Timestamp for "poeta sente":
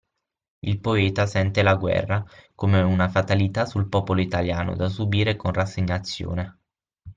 0.81-1.61